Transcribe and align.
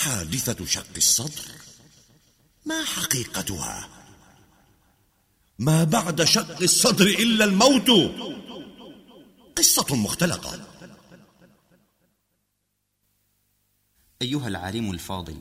حادثة 0.00 0.66
شق 0.66 0.96
الصدر. 0.96 1.52
ما 2.66 2.84
حقيقتها؟ 2.84 3.88
ما 5.58 5.84
بعد 5.84 6.24
شق 6.24 6.62
الصدر 6.62 7.06
إلا 7.06 7.44
الموت. 7.44 7.90
قصة 9.56 9.96
مختلقة 9.96 10.66
أيها 14.22 14.48
العالم 14.48 14.90
الفاضل 14.90 15.40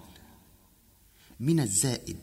من 1.39 1.59
الزائد 1.59 2.19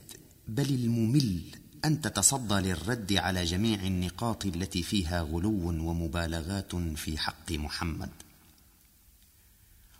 بل 0.48 0.68
الممل 0.68 1.42
أن 1.84 2.00
تتصدى 2.00 2.54
للرد 2.54 3.12
على 3.12 3.44
جميع 3.44 3.80
النقاط 3.80 4.46
التي 4.46 4.82
فيها 4.82 5.22
غلو 5.22 5.68
ومبالغات 5.68 6.74
في 6.76 7.18
حق 7.18 7.52
محمد. 7.52 8.10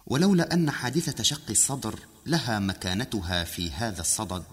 ولولا 0.07 0.55
أن 0.55 0.71
حادثة 0.71 1.23
شق 1.23 1.51
الصدر 1.51 1.99
لها 2.27 2.59
مكانتها 2.59 3.45
في 3.45 3.71
هذا 3.71 4.01
الصدد. 4.01 4.45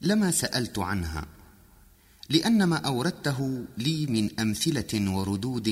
لما 0.00 0.30
سألت 0.30 0.78
عنها 0.78 1.26
لأن 2.28 2.64
ما 2.64 2.76
أوردته 2.76 3.64
لي 3.78 4.06
من 4.06 4.40
أمثلة 4.40 5.10
وردود 5.10 5.68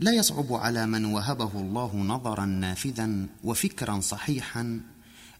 لا 0.00 0.12
يصعب 0.12 0.52
على 0.52 0.86
من 0.86 1.04
وهبه 1.04 1.50
الله 1.54 1.96
نظرا 1.96 2.46
نافذا 2.46 3.26
وفكرا 3.44 4.00
صحيحا 4.00 4.60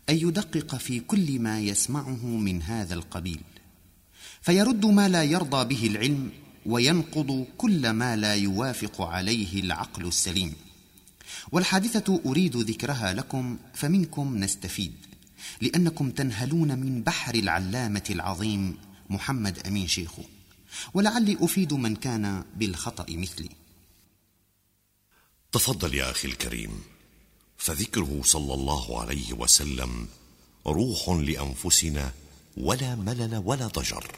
أن 0.08 0.16
يدقق 0.16 0.74
في 0.76 1.00
كل 1.00 1.40
ما 1.40 1.60
يسمعه 1.60 2.26
من 2.26 2.62
هذا 2.62 2.94
القبيل. 2.94 3.40
فيرد 4.42 4.86
ما 4.86 5.08
لا 5.08 5.22
يرضى 5.22 5.74
به 5.74 5.86
العلم 5.86 6.30
وينقض 6.66 7.46
كل 7.58 7.90
ما 7.90 8.16
لا 8.16 8.34
يوافق 8.34 9.02
عليه 9.02 9.60
العقل 9.60 10.06
السليم. 10.06 10.54
والحادثة 11.52 12.20
أريد 12.26 12.56
ذكرها 12.56 13.12
لكم 13.12 13.58
فمنكم 13.74 14.36
نستفيد 14.36 14.94
لأنكم 15.60 16.10
تنهلون 16.10 16.78
من 16.78 17.02
بحر 17.02 17.34
العلامة 17.34 18.04
العظيم 18.10 18.78
محمد 19.10 19.66
أمين 19.66 19.88
شيخو 19.88 20.22
ولعلي 20.94 21.36
أفيد 21.40 21.72
من 21.72 21.96
كان 21.96 22.44
بالخطأ 22.56 23.06
مثلي. 23.08 23.48
تفضل 25.52 25.94
يا 25.94 26.10
أخي 26.10 26.28
الكريم 26.28 26.82
فذكره 27.58 28.20
صلى 28.24 28.54
الله 28.54 29.00
عليه 29.00 29.32
وسلم 29.32 30.08
روح 30.66 31.08
لأنفسنا 31.08 32.12
ولا 32.56 32.94
ملل 32.94 33.42
ولا 33.44 33.66
ضجر 33.66 34.12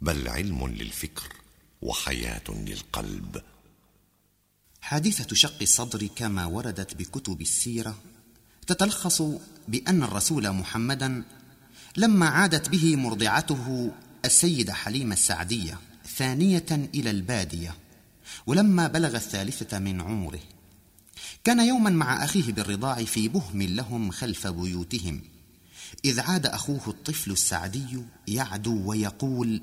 بل 0.00 0.28
علم 0.28 0.66
للفكر 0.68 1.32
وحياة 1.82 2.42
للقلب 2.48 3.42
حادثة 4.86 5.34
شق 5.34 5.62
الصدر 5.62 6.06
كما 6.06 6.46
وردت 6.46 6.94
بكتب 6.94 7.40
السيرة 7.40 7.98
تتلخص 8.66 9.22
بأن 9.68 10.02
الرسول 10.02 10.50
محمدا 10.52 11.22
لما 11.96 12.28
عادت 12.28 12.68
به 12.68 12.96
مرضعته 12.96 13.92
السيدة 14.24 14.72
حليمة 14.72 15.14
السعدية 15.14 15.78
ثانية 16.16 16.88
إلى 16.94 17.10
البادية 17.10 17.74
ولما 18.46 18.86
بلغ 18.86 19.16
الثالثة 19.16 19.78
من 19.78 20.00
عمره. 20.00 20.40
كان 21.44 21.66
يوما 21.66 21.90
مع 21.90 22.24
أخيه 22.24 22.52
بالرضاع 22.52 23.04
في 23.04 23.28
بهم 23.28 23.62
لهم 23.62 24.10
خلف 24.10 24.46
بيوتهم. 24.46 25.20
إذ 26.04 26.20
عاد 26.20 26.46
أخوه 26.46 26.82
الطفل 26.88 27.30
السعدي 27.30 28.04
يعدو 28.28 28.90
ويقول 28.90 29.62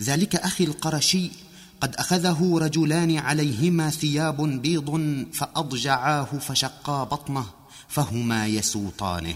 ذلك 0.00 0.36
أخي 0.36 0.64
القرشي 0.64 1.30
قد 1.80 1.94
أخذه 1.96 2.58
رجلان 2.58 3.16
عليهما 3.16 3.90
ثياب 3.90 4.42
بيض 4.42 5.24
فأضجعاه 5.32 6.24
فشقا 6.24 7.04
بطنه 7.04 7.46
فهما 7.88 8.46
يسوطانه. 8.46 9.34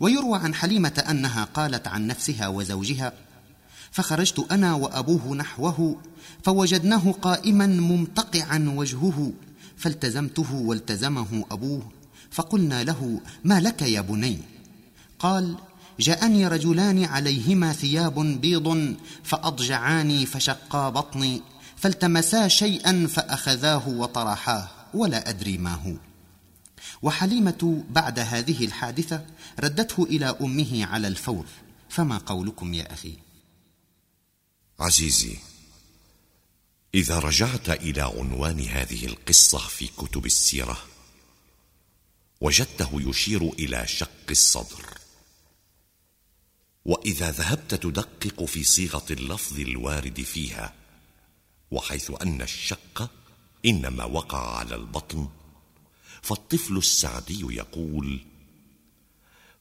ويروى 0.00 0.38
عن 0.38 0.54
حليمة 0.54 1.04
أنها 1.10 1.44
قالت 1.44 1.88
عن 1.88 2.06
نفسها 2.06 2.48
وزوجها 2.48 3.12
فخرجت 3.90 4.46
أنا 4.52 4.74
وأبوه 4.74 5.34
نحوه 5.34 5.96
فوجدناه 6.42 7.12
قائما 7.22 7.66
ممتقعا 7.66 8.72
وجهه 8.76 9.32
فالتزمته 9.76 10.54
والتزمه 10.54 11.44
أبوه 11.50 11.82
فقلنا 12.30 12.84
له 12.84 13.20
ما 13.44 13.60
لك 13.60 13.82
يا 13.82 14.00
بني؟ 14.00 14.38
قال 15.18 15.56
جاءني 16.00 16.48
رجلان 16.48 17.04
عليهما 17.04 17.72
ثياب 17.72 18.40
بيض 18.40 18.96
فأضجعاني 19.24 20.26
فشقا 20.26 20.90
بطني 20.90 21.42
فالتمسا 21.76 22.48
شيئا 22.48 23.06
فأخذاه 23.06 23.88
وطرحاه 23.88 24.68
ولا 24.94 25.28
أدري 25.28 25.58
ما 25.58 25.74
هو. 25.74 25.94
وحليمة 27.02 27.84
بعد 27.90 28.18
هذه 28.18 28.64
الحادثة 28.64 29.26
ردته 29.60 30.02
إلى 30.04 30.36
أمه 30.40 30.86
على 30.86 31.08
الفور 31.08 31.46
فما 31.88 32.18
قولكم 32.18 32.74
يا 32.74 32.92
أخي؟ 32.92 33.14
عزيزي 34.80 35.36
إذا 36.94 37.18
رجعت 37.18 37.70
إلى 37.70 38.00
عنوان 38.00 38.60
هذه 38.60 39.06
القصة 39.06 39.58
في 39.58 39.86
كتب 39.86 40.26
السيرة 40.26 40.78
وجدته 42.40 42.90
يشير 42.92 43.42
إلى 43.42 43.86
شق 43.86 44.30
الصدر. 44.30 45.03
وإذا 46.84 47.30
ذهبت 47.30 47.74
تدقق 47.74 48.44
في 48.44 48.64
صيغة 48.64 49.04
اللفظ 49.10 49.60
الوارد 49.60 50.20
فيها 50.20 50.74
وحيث 51.70 52.12
أن 52.22 52.42
الشق 52.42 53.10
إنما 53.66 54.04
وقع 54.04 54.58
على 54.58 54.74
البطن 54.74 55.28
فالطفل 56.22 56.76
السعدي 56.76 57.40
يقول 57.56 58.24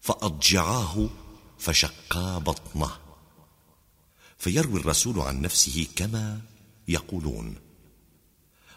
فأضجعاه 0.01 1.09
فشقا 1.59 2.37
بطنه. 2.37 2.97
فيروي 4.37 4.79
الرسول 4.79 5.19
عن 5.19 5.41
نفسه 5.41 5.87
كما 5.95 6.41
يقولون 6.87 7.55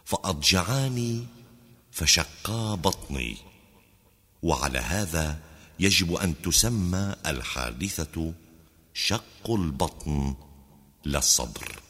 فأضجعاني 0.04 1.26
فشقا 1.92 2.74
بطني 2.74 3.36
وعلى 4.42 4.78
هذا 4.78 5.45
يجب 5.78 6.14
أن 6.14 6.34
تسمى 6.42 7.16
الحادثة 7.26 8.32
شق 8.94 9.50
البطن 9.50 10.34
لا 11.04 11.19
الصدر. 11.19 11.81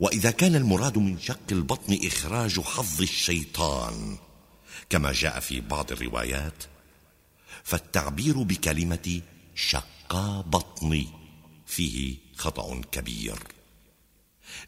وإذا 0.00 0.30
كان 0.30 0.56
المراد 0.56 0.98
من 0.98 1.20
شق 1.20 1.52
البطن 1.52 1.98
إخراج 2.06 2.60
حظ 2.60 3.02
الشيطان 3.02 4.16
كما 4.90 5.12
جاء 5.12 5.40
في 5.40 5.60
بعض 5.60 5.92
الروايات 5.92 6.64
فالتعبير 7.64 8.42
بكلمة 8.42 9.20
شقا 9.54 10.40
بطني 10.40 11.08
فيه 11.66 12.16
خطأ 12.36 12.80
كبير 12.92 13.38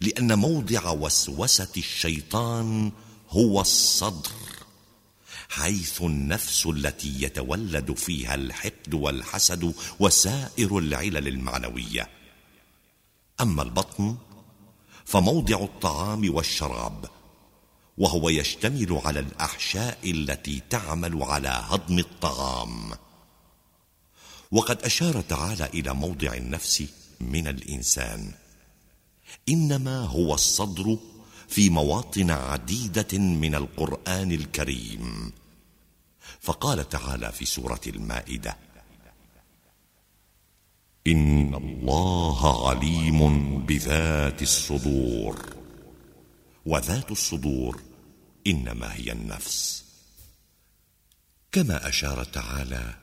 لأن 0.00 0.38
موضع 0.38 0.90
وسوسة 0.90 1.72
الشيطان 1.76 2.92
هو 3.28 3.60
الصدر. 3.60 4.57
حيث 5.58 6.02
النفس 6.02 6.66
التي 6.66 7.22
يتولد 7.22 7.92
فيها 7.92 8.34
الحقد 8.34 8.94
والحسد 8.94 9.74
وسائر 10.00 10.78
العلل 10.78 11.28
المعنوية. 11.28 12.08
أما 13.40 13.62
البطن 13.62 14.16
فموضع 15.04 15.64
الطعام 15.64 16.34
والشراب 16.34 17.06
وهو 17.98 18.28
يشتمل 18.28 19.00
على 19.04 19.20
الأحشاء 19.20 20.10
التي 20.10 20.62
تعمل 20.70 21.22
على 21.22 21.64
هضم 21.68 21.98
الطعام. 21.98 22.92
وقد 24.50 24.82
أشار 24.82 25.20
تعالى 25.20 25.66
إلى 25.66 25.94
موضع 25.94 26.32
النفس 26.34 26.84
من 27.20 27.48
الإنسان. 27.48 28.32
إنما 29.48 30.00
هو 30.00 30.34
الصدر 30.34 30.98
في 31.48 31.70
مواطن 31.70 32.30
عديدة 32.30 33.18
من 33.18 33.54
القرآن 33.54 34.32
الكريم. 34.32 35.32
فقال 36.40 36.88
تعالى 36.88 37.32
في 37.32 37.44
سورة 37.44 37.80
المائدة 37.86 38.56
إن 41.06 41.54
الله 41.54 42.68
عليم 42.68 43.60
بذات 43.66 44.42
الصدور. 44.42 45.56
وذات 46.66 47.10
الصدور 47.10 47.82
إنما 48.46 48.94
هي 48.94 49.12
النفس. 49.12 49.84
كما 51.52 51.88
أشار 51.88 52.24
تعالى 52.24 52.94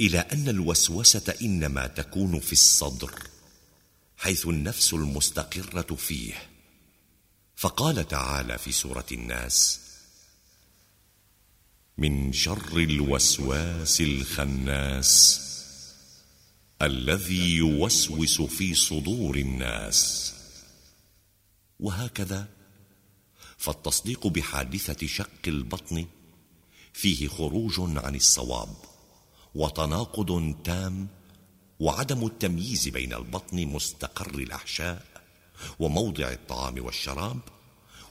إلى 0.00 0.18
أن 0.18 0.48
الوسوسة 0.48 1.34
إنما 1.42 1.86
تكون 1.86 2.40
في 2.40 2.52
الصدر 2.52 3.22
حيث 4.16 4.46
النفس 4.46 4.94
المستقرة 4.94 5.94
فيه. 5.94 6.34
فقال 7.56 8.08
تعالى 8.08 8.58
في 8.58 8.72
سورة 8.72 9.06
الناس 9.12 9.80
من 11.98 12.32
شر 12.32 12.76
الوسواس 12.76 14.00
الخناس 14.00 15.40
الذي 16.82 17.56
يوسوس 17.56 18.42
في 18.42 18.74
صدور 18.74 19.36
الناس. 19.36 20.34
وهكذا 21.80 22.48
فالتصديق 23.56 24.26
بحادثة 24.26 25.06
شق 25.06 25.44
البطن 25.46 26.06
فيه 26.92 27.28
خروج 27.28 27.74
عن 27.78 28.14
الصواب 28.14 28.76
وتناقض 29.54 30.54
تام 30.64 31.08
وعدم 31.80 32.26
التمييز 32.26 32.88
بين 32.88 33.12
البطن 33.14 33.66
مستقر 33.66 34.34
الأحشاء 34.34 35.06
وموضع 35.78 36.32
الطعام 36.32 36.84
والشراب 36.84 37.40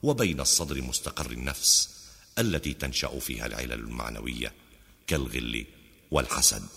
وبين 0.04 0.40
الصدر 0.40 0.82
مستقر 0.82 1.32
النفس 1.32 1.97
التي 2.40 2.74
تنشأ 2.74 3.20
فيها 3.20 3.46
العلل 3.46 3.74
المعنوية 3.74 4.54
كالغل 5.08 5.66
والحسد. 6.12 6.68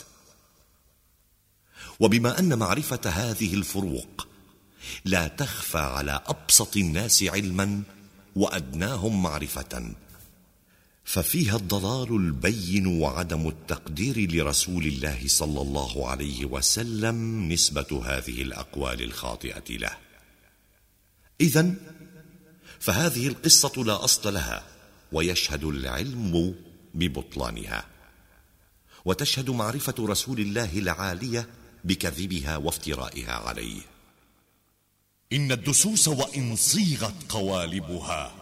وبما 2.00 2.38
أن 2.38 2.58
معرفة 2.58 3.10
هذه 3.10 3.54
الفروق 3.54 4.28
لا 5.04 5.28
تخفى 5.28 5.78
على 5.78 6.20
أبسط 6.26 6.76
الناس 6.76 7.22
علما 7.22 7.82
وأدناهم 8.36 9.22
معرفة 9.22 9.94
ففيها 11.04 11.56
الضلال 11.56 12.16
البين 12.16 12.86
وعدم 12.86 13.48
التقدير 13.48 14.30
لرسول 14.30 14.86
الله 14.86 15.22
صلى 15.26 15.60
الله 15.60 16.08
عليه 16.08 16.44
وسلم 16.44 17.48
نسبة 17.52 18.02
هذه 18.04 18.42
الأقوال 18.42 19.02
الخاطئة 19.02 19.76
له. 19.76 19.96
اذا 21.40 21.74
فهذه 22.80 23.26
القصة 23.26 23.84
لا 23.84 24.04
أصل 24.04 24.34
لها 24.34 24.69
ويشهد 25.12 25.64
العلم 25.64 26.54
ببطلانها 26.94 27.86
وتشهد 29.04 29.50
معرفة 29.50 29.94
رسول 30.00 30.40
الله 30.40 30.78
العالية 30.78 31.48
بكذبها 31.84 32.56
وافترائها 32.56 33.32
عليه. 33.32 33.80
إن 35.32 35.52
الدسوس 35.52 36.08
وإن 36.08 36.56
صيغت 36.56 37.14
قوالبها 37.28 38.32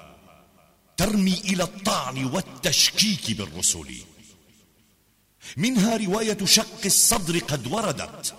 ترمي 0.97 1.35
إلى 1.35 1.63
الطعن 1.63 2.25
والتشكيك 2.25 3.31
بالرسل. 3.39 3.95
منها 5.57 5.97
رواية 5.97 6.45
شق 6.45 6.85
الصدر 6.85 7.39
قد 7.39 7.67
وردت 7.67 8.35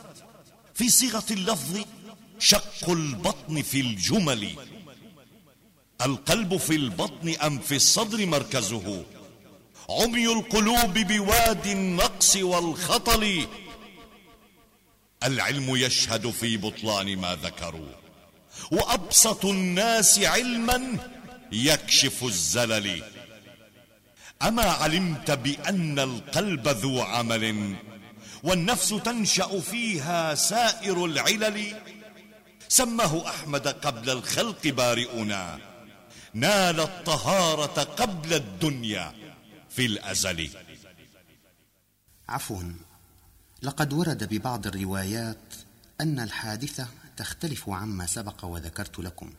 في 0.74 0.90
صيغة 0.90 1.26
اللفظ 1.32 1.80
شق 2.40 2.90
البطن 2.90 3.62
في 3.62 3.80
الجمل. 3.80 4.56
القلب 6.02 6.58
في 6.58 6.76
البطن 6.76 7.36
أم 7.46 7.60
في 7.60 7.76
الصدر 7.76 8.26
مركزه؟ 8.26 9.04
عمي 9.90 10.28
القلوب 10.28 10.94
بواد 10.94 11.68
النقص 11.68 12.36
والخطل. 12.36 13.48
العلم 15.24 15.76
يشهد 15.76 16.30
في 16.30 16.58
بطلان 16.58 17.18
ما 17.18 17.36
ذكروا. 17.44 17.90
وأبسط 18.72 19.46
الناس 19.46 20.20
علما 20.20 20.98
يكشف 21.52 22.24
الزلل. 22.24 23.04
أما 24.42 24.64
علمت 24.64 25.32
بأن 25.32 26.00
القلب 26.00 26.68
ذو 26.68 27.02
عمل 27.02 27.76
والنفس 28.44 28.90
تنشأ 28.90 29.60
فيها 29.60 30.36
سائر 30.36 31.06
العلل. 31.06 31.82
سماه 32.70 33.30
أحمد 33.30 33.68
قبل 33.68 34.10
الخلق 34.10 34.68
بارئنا. 34.68 35.69
نال 36.34 36.80
الطهارة 36.80 37.84
قبل 37.84 38.34
الدنيا 38.34 39.14
في 39.70 39.86
الأزل. 39.86 40.50
عفوا. 42.30 42.74
لقد 43.62 43.94
ورد 43.94 44.34
ببعض 44.34 44.68
الروايات 44.68 45.54
أن 46.02 46.20
الحادثة 46.20 46.88
تختلف 47.18 47.70
عما 47.70 48.06
سبق 48.06 48.46
وذكرت 48.46 49.00
لكم. 49.00 49.34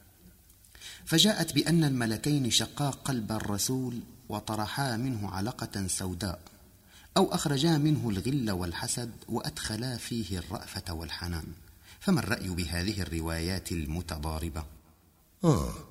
فجاءت 1.05 1.53
بأن 1.53 1.85
الملكين 1.85 2.51
شقا 2.51 2.91
قلب 2.91 3.33
الرسول 3.33 4.01
وطرحا 4.29 4.97
منه 4.97 5.31
علقة 5.31 5.87
سوداء 5.87 6.41
أو 7.17 7.35
أخرجا 7.35 7.79
منه 7.79 8.09
الغل 8.11 8.51
والحسد 8.51 9.11
وأدخلا 9.29 9.97
فيه 9.97 10.39
الرأفة 10.39 10.95
والحنان. 10.95 11.47
فما 12.01 12.21
الرأي 12.21 12.49
بهذه 12.49 13.03
الروايات 13.03 13.73
المتضاربة؟ 13.73 14.65
آه 15.45 15.90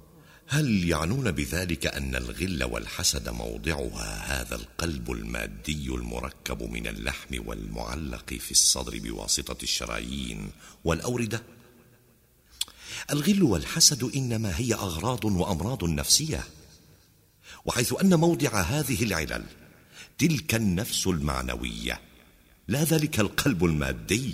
هل 0.51 0.89
يعنون 0.89 1.31
بذلك 1.31 1.87
أن 1.87 2.15
الغل 2.15 2.63
والحسد 2.63 3.29
موضعها 3.29 4.41
هذا 4.41 4.55
القلب 4.55 5.11
المادي 5.11 5.87
المركب 5.89 6.63
من 6.63 6.87
اللحم 6.87 7.47
والمعلق 7.47 8.33
في 8.33 8.51
الصدر 8.51 8.99
بواسطة 8.99 9.63
الشرايين 9.63 10.51
والأوردة؟ 10.83 11.43
الغل 13.11 13.43
والحسد 13.43 14.03
إنما 14.15 14.59
هي 14.59 14.73
أغراض 14.73 15.25
وأمراض 15.25 15.83
نفسية 15.83 16.43
وحيث 17.65 17.93
أن 18.01 18.15
موضع 18.15 18.61
هذه 18.61 19.03
العلل 19.03 19.45
تلك 20.17 20.55
النفس 20.55 21.07
المعنوية 21.07 22.01
لا 22.67 22.83
ذلك 22.83 23.19
القلب 23.19 23.65
المادي. 23.65 24.33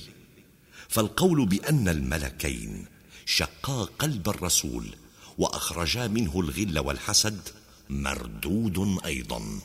فالقول 0.89 1.45
بأن 1.45 1.87
الملكين 1.87 2.85
شقا 3.25 3.83
قلب 3.83 4.29
الرسول 4.29 4.95
وأخرجا 5.37 6.07
منه 6.07 6.39
الغل 6.39 6.79
والحسد 6.79 7.49
مردود 7.89 8.97
أيضا. 9.05 9.59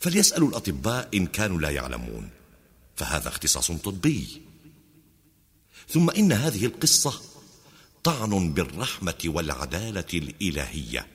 فليسال 0.00 0.42
الأطباء 0.42 1.08
إن 1.14 1.26
كانوا 1.26 1.60
لا 1.60 1.70
يعلمون. 1.70 2.30
فهذا 2.96 3.28
اختصاص 3.28 3.72
طبي. 3.72 4.42
ثم 5.88 6.10
إن 6.10 6.32
هذه 6.32 6.66
القصة 6.66 7.20
طعن 8.04 8.52
بالرحمة 8.52 9.18
والعدالة 9.24 10.04
الإلهية. 10.14 11.06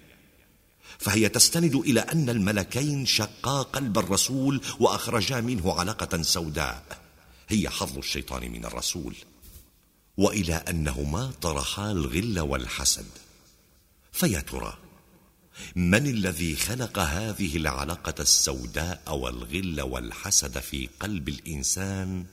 فهي 0.98 1.30
تستند 1.30 1.76
إلى 1.76 2.00
أن 2.00 2.30
الملكين 2.30 3.06
شقا 3.06 3.62
قلب 3.62 3.98
الرسول 3.98 4.62
وأخرجا 4.80 5.42
منه 5.42 5.74
علقة 5.74 6.22
سوداء. 6.22 7.02
هي 7.50 7.70
حظ 7.70 7.98
الشيطان 7.98 8.52
من 8.52 8.66
الرسول. 8.66 9.16
وإلى 10.18 10.56
أنهما 10.56 11.32
طرحا 11.42 11.92
الغل 11.92 12.40
والحسد. 12.40 13.06
فيا 14.12 14.40
ترى 14.40 14.78
من 15.76 16.08
الذي 16.08 16.56
خلق 16.56 17.00
هذه 17.00 17.58
العلقة 17.58 18.16
السوداء 18.20 19.16
والغل 19.16 19.82
والحسد 19.82 20.60
في 20.60 20.90
قلب 21.00 21.30
الإنسان 21.30 22.26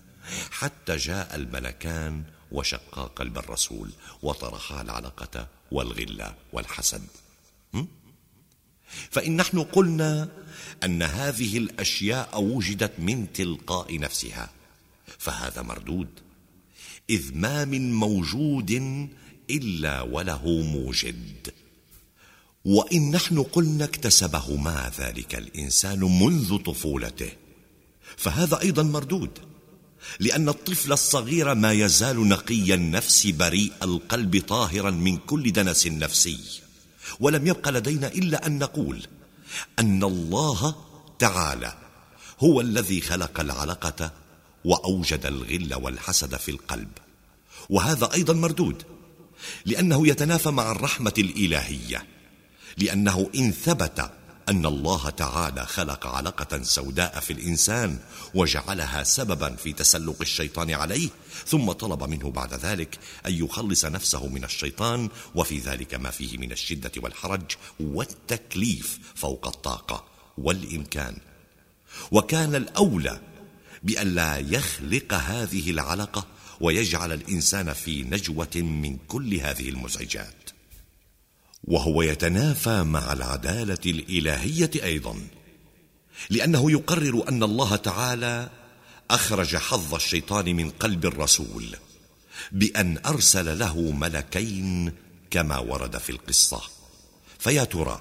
حتى 0.51 0.97
جاء 0.97 1.35
الملكان 1.35 2.23
وشقا 2.53 3.03
قلب 3.03 3.39
الرسول 3.39 3.91
وطرحا 4.23 4.83
العلقة 4.83 5.49
والغل 5.71 6.25
والحسد؟ 6.53 7.03
فإن 9.11 9.37
نحن 9.37 9.63
قلنا 9.63 10.29
أن 10.85 11.03
هذه 11.03 11.59
الأشياء 11.59 12.43
وجدت 12.43 12.93
من 12.99 13.33
تلقاء 13.33 13.99
نفسها 13.99 14.51
فهذا 15.19 15.63
مردود. 15.63 16.09
إذ 17.11 17.35
ما 17.35 17.65
من 17.65 17.95
موجود 17.95 18.71
إلا 19.51 20.03
وله 20.03 20.49
موجد. 20.49 21.53
وإن 22.65 23.11
نحن 23.11 23.43
قلنا 23.43 23.85
اكتسبهما 23.85 24.93
ذلك 24.99 25.35
الإنسان 25.35 26.01
منذ 26.01 26.57
طفولته. 26.57 27.31
فهذا 28.17 28.61
أيضا 28.61 28.83
مردود 28.83 29.31
لأن 30.21 30.49
الطفل 30.49 30.93
الصغير 30.93 31.55
ما 31.55 31.73
يزال 31.73 32.29
نقي 32.29 32.75
النفس 32.75 33.27
بريء 33.27 33.73
القلب 33.83 34.43
طاهرا 34.49 34.91
من 34.91 35.17
كل 35.17 35.53
دنس 35.53 35.87
نفسي. 35.87 36.39
ولم 37.21 37.47
يبق 37.47 37.69
لدينا 37.69 38.09
إلا 38.09 38.47
أن 38.47 38.59
نقول 38.59 39.07
أن 39.79 40.05
الله 40.05 40.75
تعالى 41.19 41.75
هو 42.41 42.61
الذي 42.61 43.01
خلق 43.01 43.41
العلقة 43.41 44.13
وأوجد 44.65 45.27
الغل 45.27 45.75
والحسد 45.75 46.37
في 46.37 46.51
القلب. 46.51 46.91
وهذا 47.71 48.15
أيضا 48.15 48.35
مردود 48.35 48.83
لأنه 49.65 50.09
يتنافى 50.09 50.51
مع 50.51 50.71
الرحمة 50.71 51.15
الإلهية 51.19 52.07
لأنه 52.79 53.31
إن 53.35 53.53
ثبت 53.53 54.11
أن 54.49 54.67
الله 54.67 55.11
تعالى 55.11 55.67
خلق 55.67 56.07
علقة 56.07 56.63
سوداء 56.63 57.21
في 57.21 57.33
الإنسان 57.33 57.99
وجعلها 58.35 59.03
سببا 59.03 59.57
في 59.57 59.73
تسلق 59.73 60.17
الشيطان 60.21 60.71
عليه 60.71 61.09
ثم 61.47 61.73
طلب 61.73 62.05
منه 62.05 62.31
بعد 62.31 62.55
ذلك 62.55 62.99
أن 63.27 63.35
يخلص 63.35 63.85
نفسه 63.85 64.27
من 64.27 64.45
الشيطان 64.45 65.09
وفي 65.35 65.59
ذلك 65.59 65.95
ما 65.95 66.11
فيه 66.11 66.39
من 66.39 66.53
الشدة 66.53 66.93
والحرج 66.97 67.53
والتكليف 67.81 68.99
فوق 69.15 69.47
الطاقة 69.47 70.05
والإمكان. 70.39 71.17
وكان 72.13 72.55
الأولى 72.55 73.21
بأن 73.83 74.15
لا 74.15 74.39
يخلق 74.39 75.15
هذه 75.15 75.71
العلقة 75.71 76.27
ويجعل 76.61 77.13
الإنسان 77.13 77.73
في 77.73 78.03
نجوة 78.03 78.57
من 78.57 78.97
كل 79.09 79.35
هذه 79.35 79.69
المزعجات. 79.69 80.51
وهو 81.65 82.03
يتنافى 82.03 82.83
مع 82.83 83.13
العدالة 83.13 83.79
الإلهية 83.87 84.71
أيضا 84.83 85.17
لأنه 86.31 86.71
يقرر 86.71 87.29
أن 87.29 87.43
الله 87.43 87.77
تعالى 87.77 88.51
أخرج 89.11 89.57
حظ 89.57 89.95
الشيطان 89.95 90.57
من 90.57 90.71
قلب 90.71 91.07
الرسول 91.07 91.77
بأن 92.53 92.99
أرسل 93.07 93.59
له 93.59 93.81
ملكين 93.81 94.93
كما 95.31 95.59
ورد 95.59 95.99
في 95.99 96.11
القصة. 96.11 96.63
فيا 97.39 97.65
ترى 97.65 98.01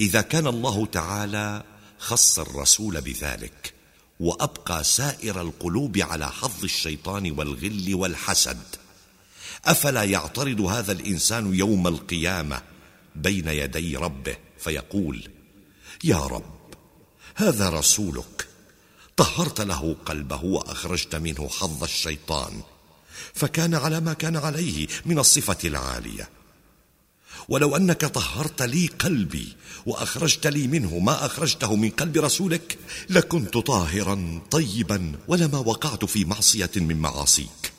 إذا 0.00 0.20
كان 0.20 0.46
الله 0.46 0.86
تعالى 0.86 1.62
خص 1.98 2.38
الرسول 2.38 3.00
بذلك 3.00 3.74
وأبقى 4.20 4.84
سائر 4.84 5.40
القلوب 5.40 5.98
على 5.98 6.28
حظ 6.28 6.64
الشيطان 6.64 7.30
والغل 7.30 7.94
والحسد. 7.94 8.62
أفلا 9.64 10.02
يعترض 10.02 10.60
هذا 10.60 10.92
الإنسان 10.92 11.54
يوم 11.54 11.86
القيامة 11.86 12.62
بين 13.16 13.48
يدي 13.48 13.96
ربه؟ 13.96 14.36
فيقول 14.58 15.28
يا 16.04 16.26
رب 16.26 16.54
هذا 17.34 17.70
رسولك. 17.70 18.48
طهرت 19.16 19.60
له 19.60 19.96
قلبه 20.06 20.44
وأخرجت 20.44 21.14
منه 21.14 21.48
حظ 21.48 21.82
الشيطان. 21.82 22.62
فكان 23.34 23.74
على 23.74 24.00
ما 24.00 24.12
كان 24.12 24.36
عليه 24.36 24.88
من 25.06 25.18
الصفة 25.18 25.58
العالية. 25.64 26.28
ولو 27.48 27.76
أنك 27.76 28.00
طهرت 28.00 28.62
لي 28.62 28.86
قلبي 28.86 29.56
وأخرجت 29.86 30.46
لي 30.46 30.66
منه 30.68 30.98
ما 30.98 31.26
أخرجته 31.26 31.76
من 31.76 31.90
قلب 31.90 32.16
رسولك 32.16 32.78
لكنت 33.10 33.58
طاهرا 33.58 34.40
طيبا 34.50 35.12
ولما 35.28 35.58
وقعت 35.58 36.04
في 36.04 36.24
معصية 36.24 36.70
من 36.76 36.96
معاصيك. 36.96 37.72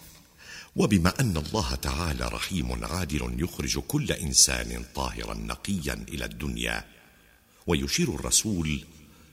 وبما 0.76 1.20
أن 1.20 1.38
الله 1.38 1.76
تعالى 1.76 2.28
رحيم 2.28 2.86
عادل 2.86 3.36
يخرج 3.38 3.80
كل 3.80 4.12
إنسان 4.12 4.86
طاهرا 4.96 5.34
نقيا 5.34 6.06
إلى 6.10 6.26
الدنيا 6.26 6.86
ويشير 7.68 8.16
الرسول 8.16 8.84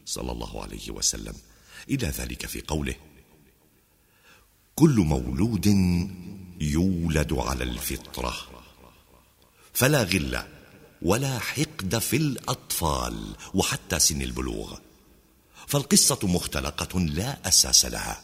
صلى 0.07 0.33
الله 0.33 0.63
عليه 0.63 0.91
وسلم 0.91 1.35
إلى 1.91 2.07
ذلك 2.07 2.47
في 2.47 2.61
قوله 2.61 2.95
كل 4.75 4.95
مولود 4.95 5.67
يولد 6.61 7.33
على 7.33 7.65
الفطرة 7.65 8.35
فلا 9.81 10.03
غل 10.03 10.43
ولا 11.03 11.39
حقد 11.39 11.99
في 11.99 12.17
الأطفال 12.17 13.37
وحتى 13.55 13.99
سن 13.99 14.23
البلوغ. 14.23 14.79
فالقصة 15.67 16.19
مختلقة 16.23 17.01
لا 17.01 17.49
أساس 17.49 17.85
لها 17.85 18.21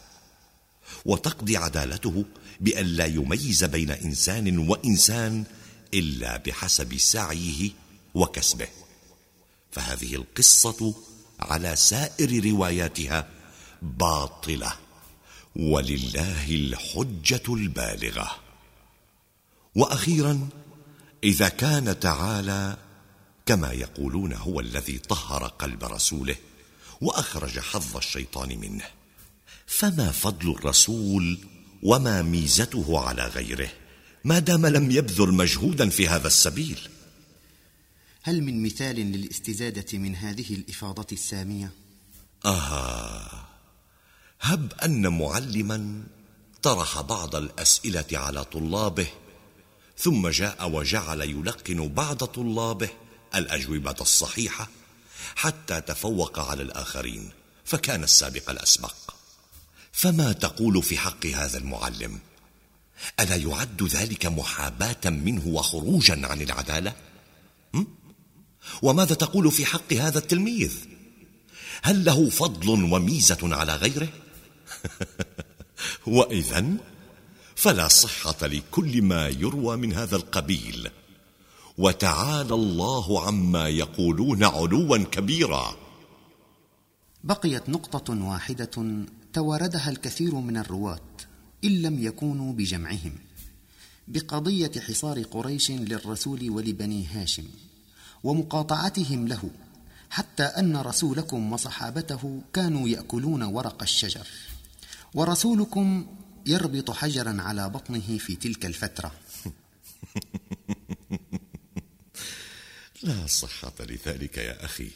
وتقضي 1.05 1.57
عدالته 1.57 2.25
بأن 2.59 2.85
لا 2.85 3.05
يميز 3.05 3.63
بين 3.63 3.91
إنسان 3.91 4.57
وإنسان 4.57 5.43
إلا 5.93 6.37
بحسب 6.37 6.97
سعيه 6.97 7.69
وكسبه. 8.13 8.67
فهذه 9.71 10.15
القصة 10.15 10.95
على 11.39 11.75
سائر 11.75 12.45
رواياتها 12.51 13.27
باطلة 13.81 14.73
ولله 15.55 16.49
الحجة 16.49 17.53
البالغة. 17.53 18.31
وأخيرا 19.75 20.49
إذا 21.23 21.49
كان 21.49 21.99
تعالى 21.99 22.77
كما 23.45 23.71
يقولون 23.71 24.33
هو 24.33 24.59
الذي 24.59 24.97
طهر 24.97 25.47
قلب 25.47 25.83
رسوله 25.83 26.35
وأخرج 27.01 27.59
حظ 27.59 27.97
الشيطان 27.97 28.59
منه. 28.59 28.85
فما 29.67 30.11
فضل 30.11 30.51
الرسول 30.51 31.39
وما 31.83 32.21
ميزته 32.21 32.99
على 32.99 33.27
غيره؟ 33.27 33.69
ما 34.23 34.39
دام 34.39 34.65
لم 34.65 34.91
يبذل 34.91 35.33
مجهودا 35.33 35.89
في 35.89 36.07
هذا 36.07 36.27
السبيل. 36.27 36.79
هل 38.21 38.41
من 38.43 38.63
مثال 38.63 38.95
للاستزادة 38.95 39.97
من 39.97 40.15
هذه 40.15 40.53
الإفاضة 40.53 41.07
السامية؟ 41.11 41.71
أها 42.45 43.47
هب 44.41 44.73
أن 44.73 45.17
معلما 45.17 46.03
طرح 46.61 47.01
بعض 47.01 47.35
الأسئلة 47.35 48.05
على 48.13 48.43
طلابه 48.43 49.07
ثم 49.97 50.27
جاء 50.27 50.69
وجعل 50.69 51.21
يلقن 51.21 51.87
بعض 51.87 52.23
طلابه 52.23 52.89
الأجوبة 53.35 53.95
الصحيحة 54.01 54.69
حتى 55.35 55.81
تفوق 55.81 56.39
على 56.39 56.63
الآخرين 56.63 57.29
فكان 57.65 58.03
السابق 58.03 58.49
الأسبق. 58.49 58.95
فما 59.91 60.31
تقول 60.31 60.83
في 60.83 60.97
حق 60.97 61.25
هذا 61.25 61.57
المعلم؟ 61.57 62.19
ألا 63.19 63.35
يعد 63.35 63.83
ذلك 63.83 64.25
محاباة 64.25 65.09
منه 65.09 65.47
وخروجا 65.47 66.27
عن 66.27 66.41
العدالة؟ 66.41 66.93
وماذا 68.81 69.15
تقول 69.15 69.51
في 69.51 69.65
حق 69.65 69.93
هذا 69.93 70.17
التلميذ؟ 70.17 70.73
هل 71.81 72.05
له 72.05 72.29
فضل 72.29 72.69
وميزة 72.69 73.37
على 73.55 73.75
غيره؟ 73.75 74.07
واذا 76.07 76.77
فلا 77.57 77.87
صحة 77.87 78.47
لكل 78.47 79.01
ما 79.01 79.27
يروى 79.27 79.77
من 79.77 79.93
هذا 79.93 80.15
القبيل. 80.15 80.89
وتعالى 81.77 82.53
الله 82.53 83.27
عما 83.27 83.67
يقولون 83.67 84.43
علوا 84.43 84.97
كبيرا. 84.97 85.75
بقيت 87.23 87.69
نقطة 87.69 88.23
واحدة 88.23 89.05
تواردها 89.33 89.89
الكثير 89.89 90.35
من 90.35 90.57
الرواة 90.57 91.09
إن 91.63 91.81
لم 91.81 92.03
يكونوا 92.03 92.53
بجمعهم 92.53 93.13
بقضية 94.07 94.71
حصار 94.87 95.23
قريش 95.23 95.71
للرسول 95.71 96.49
ولبني 96.49 97.05
هاشم 97.07 97.45
ومقاطعتهم 98.23 99.27
له 99.27 99.49
حتى 100.09 100.43
أن 100.43 100.77
رسولكم 100.77 101.53
وصحابته 101.53 102.41
كانوا 102.53 102.89
يأكلون 102.89 103.43
ورق 103.43 103.81
الشجر. 103.81 104.27
ورسولكم 105.13 106.05
يربط 106.47 106.91
حجرا 106.91 107.37
على 107.39 107.69
بطنه 107.69 108.17
في 108.17 108.35
تلك 108.35 108.65
الفترة. 108.65 109.11
لا 113.03 113.27
صحة 113.27 113.73
لذلك 113.79 114.37
يا 114.37 114.65
أخي 114.65 114.89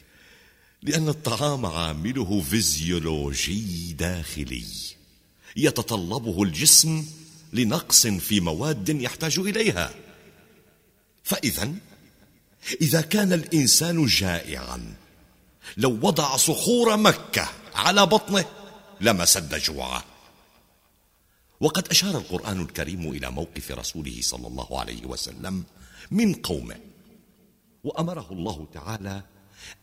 لأن 0.82 1.10
الطعام 1.10 1.66
عامله 1.66 2.42
فيزيولوجي 2.42 3.94
داخلي 3.94 4.66
يتطلبه 5.56 6.44
الجسم 6.44 7.06
لنقص 7.54 8.08
في 8.08 8.40
مواد 8.40 8.90
يحتاج 8.90 9.40
إليها. 9.40 9.94
فاذا 11.24 11.74
إذا 12.82 13.02
كان 13.02 13.34
الإنسان 13.34 14.06
جائعا 14.06 14.94
لو 15.78 16.00
وضع 16.02 16.38
صخور 16.38 16.98
مكة 16.98 17.50
على 17.76 18.06
بطنه 18.06 18.46
لما 19.02 19.26
سد 19.26 19.56
جوعه 19.56 20.11
وقد 21.62 21.88
أشار 21.88 22.18
القرآن 22.18 22.62
الكريم 22.62 23.12
إلى 23.12 23.32
موقف 23.32 23.72
رسوله 23.72 24.18
صلى 24.22 24.48
الله 24.48 24.80
عليه 24.80 25.06
وسلم 25.06 25.64
من 26.12 26.34
قومه 26.34 26.80
وأمره 27.84 28.28
الله 28.32 28.68
تعالى 28.74 29.24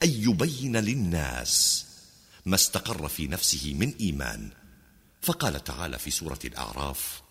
أن 0.02 0.08
يبين 0.08 0.76
للناس 0.76 1.85
ما 2.47 2.54
استقر 2.54 3.08
في 3.08 3.26
نفسه 3.26 3.75
من 3.75 3.94
إيمان. 4.00 4.50
فقال 5.23 5.64
تعالى 5.64 5.99
في 5.99 6.11
سورة 6.11 6.38
الأعراف 6.44 7.23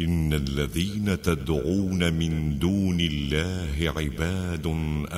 إن 0.00 0.32
الذين 0.32 1.22
تدعون 1.22 2.12
من 2.12 2.58
دون 2.58 3.00
الله 3.00 3.92
عباد 3.96 4.66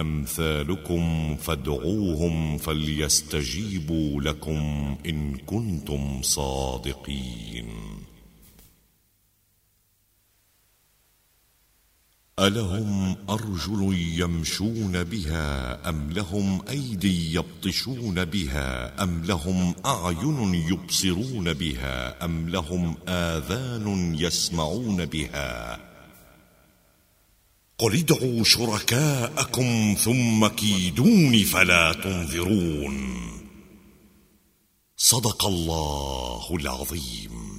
أمثالكم 0.01 1.37
فادعوهم 1.37 2.59
فليستجيبوا 2.59 4.23
لكم 4.23 4.97
إن 5.07 5.37
كنتم 5.37 6.23
صادقين. 6.23 7.67
ألهم 12.41 13.17
أرجل 13.31 13.99
يمشون 14.19 15.05
بها 15.05 15.89
أم 15.89 16.11
لهم 16.13 16.63
أيدي 16.69 17.35
يبطشون 17.35 18.25
بها 18.25 19.03
أم 19.03 19.25
لهم 19.25 19.75
أعين 19.87 20.55
يبصرون 20.55 21.53
بها 21.53 22.25
أم 22.25 22.49
لهم 22.49 22.97
آذان 23.09 24.15
يسمعون 24.19 25.05
بها 25.05 25.81
قل 27.79 27.97
ادعوا 27.97 28.45
شركاءكم 28.45 29.97
ثم 29.99 30.47
كيدون 30.47 31.45
فلا 31.45 31.93
تنظرون 31.93 33.21
صدق 34.97 35.47
الله 35.47 36.57
العظيم 36.57 37.50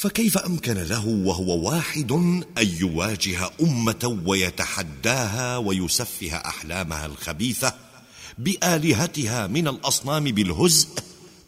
فكيف 0.00 0.38
أمكن 0.38 0.74
له 0.74 1.06
وهو 1.06 1.68
واحد 1.70 2.12
أن 2.12 2.44
يواجه 2.80 3.50
أمة 3.62 4.20
ويتحداها 4.26 5.56
ويسفه 5.56 6.36
أحلامها 6.36 7.06
الخبيثة 7.06 7.74
بآلهتها 8.38 9.46
من 9.46 9.68
الأصنام 9.68 10.24
بالهزء 10.24 10.88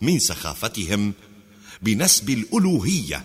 من 0.01 0.19
سخافتهم 0.19 1.13
بنسب 1.83 2.31
الألوهية 2.31 3.25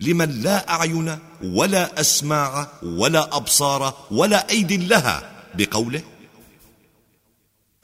لمن 0.00 0.42
لا 0.42 0.70
أعين 0.70 1.18
ولا 1.42 2.00
أسماع 2.00 2.68
ولا 2.82 3.36
أبصار 3.36 4.06
ولا 4.10 4.50
أيد 4.50 4.72
لها 4.72 5.30
بقوله 5.54 6.02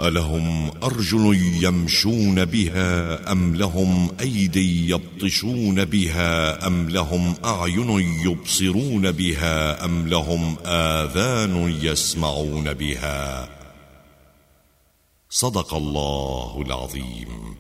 ألهم 0.00 0.70
أرجل 0.82 1.34
يمشون 1.64 2.44
بها 2.44 3.32
أم 3.32 3.56
لهم 3.56 4.16
أيدي 4.20 4.90
يبطشون 4.90 5.84
بها 5.84 6.66
أم 6.66 6.88
لهم 6.88 7.34
أعين 7.44 7.90
يبصرون 8.24 9.12
بها 9.12 9.84
أم 9.84 10.08
لهم 10.08 10.56
آذان 10.66 11.78
يسمعون 11.82 12.72
بها؟ 12.72 13.48
صدق 15.30 15.74
الله 15.74 16.62
العظيم. 16.66 17.56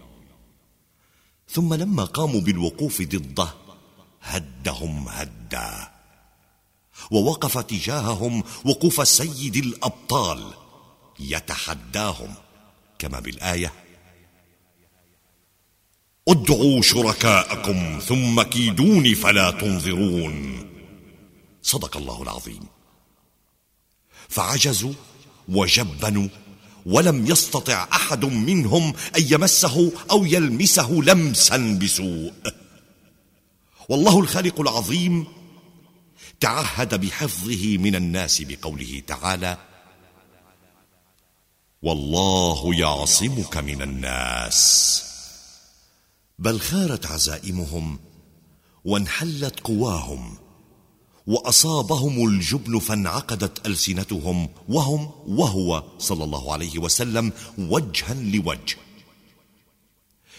ثم 1.48 1.74
لما 1.74 2.04
قاموا 2.04 2.40
بالوقوف 2.40 3.02
ضده 3.02 3.48
هدهم 4.22 5.08
هدا. 5.08 5.88
ووقف 7.10 7.58
تجاههم 7.58 8.42
وقوف 8.64 9.08
سيد 9.08 9.56
الأبطال. 9.56 10.65
يتحداهم 11.18 12.34
كما 12.98 13.20
بالآية 13.20 13.72
ادعوا 16.28 16.82
شركاءكم 16.82 17.98
ثم 17.98 18.42
كيدوني 18.42 19.14
فلا 19.14 19.50
تنظرون. 19.50 20.66
صدق 21.62 21.96
الله 21.96 22.22
العظيم. 22.22 22.66
فعجزوا 24.28 24.92
وجبنوا 25.48 26.28
ولم 26.86 27.26
يستطع 27.26 27.88
أحد 27.92 28.24
منهم 28.24 28.94
أن 29.16 29.22
يمسه 29.30 29.92
أو 30.10 30.24
يلمسه 30.24 30.90
لمسا 30.92 31.78
بسوء. 31.82 32.32
والله 33.88 34.20
الخالق 34.20 34.60
العظيم 34.60 35.26
تعهد 36.40 37.00
بحفظه 37.00 37.78
من 37.78 37.94
الناس 37.94 38.42
بقوله 38.42 39.02
تعالى 39.06 39.58
والله 41.82 42.74
يعصمك 42.74 43.56
من 43.56 43.82
الناس. 43.82 45.02
بل 46.38 46.60
خارت 46.60 47.06
عزائمهم 47.06 47.98
وانحلت 48.84 49.60
قواهم 49.60 50.36
وأصابهم 51.26 52.28
الجبن 52.28 52.78
فانعقدت 52.78 53.66
ألسنتهم 53.66 54.48
وهم 54.68 55.10
وهو 55.26 55.82
صلى 55.98 56.24
الله 56.24 56.52
عليه 56.52 56.78
وسلم 56.78 57.32
وجها 57.58 58.14
لوجه. 58.14 58.76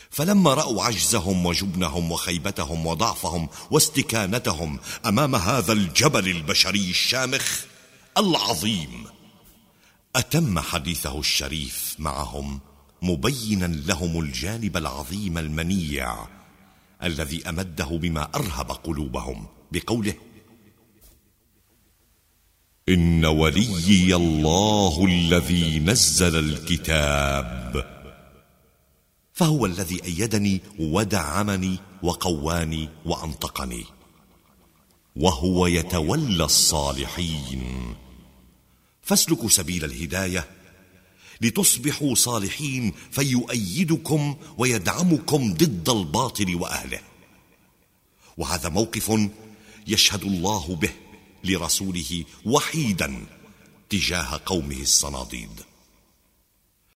فلما 0.09 0.53
رأوا 0.53 0.83
عجزهم 0.83 1.45
وجبنهم 1.45 2.11
وخيبتهم 2.11 2.85
وضعفهم 2.85 3.49
واستكانتهم 3.71 4.79
أمام 5.05 5.35
هذا 5.35 5.73
الجبل 5.73 6.27
البشري 6.27 6.89
الشامخ 6.89 7.65
العظيم 8.17 9.16
أتم 10.17 10.59
حديثه 10.59 11.19
الشريف 11.19 11.95
معهم 11.99 12.59
مبينا 13.01 13.65
لهم 13.65 14.19
الجانب 14.19 14.77
العظيم 14.77 15.37
المنيع 15.37 16.27
الذي 17.03 17.49
أمده 17.49 17.85
بما 17.85 18.29
أرهب 18.35 18.71
قلوبهم 18.71 19.45
بقوله 19.71 20.13
إن 22.89 23.25
وليي 23.25 24.15
الله 24.15 25.05
الذي 25.05 25.79
نزل 25.79 26.39
الكتاب. 26.39 27.97
فهو 29.33 29.65
الذي 29.65 30.03
أيدني 30.03 30.61
ودعمني 30.79 31.79
وقواني 32.03 32.89
وأنطقني 33.05 33.85
وهو 35.15 35.67
يتولى 35.67 36.43
الصالحين. 36.43 37.95
فاسلكوا 39.07 39.49
سبيل 39.49 39.85
الهداية 39.85 40.47
لتصبحوا 41.41 42.15
صالحين 42.15 42.93
فيؤيدكم 43.11 44.35
ويدعمكم 44.57 45.53
ضد 45.53 45.89
الباطل 45.89 46.55
وأهله. 46.55 46.99
وهذا 48.37 48.69
موقف 48.69 49.29
يشهد 49.87 50.23
الله 50.23 50.75
به 50.75 50.89
لرسوله 51.43 52.23
وحيدا 52.45 53.25
تجاه 53.89 54.41
قومه 54.45 54.81
الصناديد. 54.81 55.66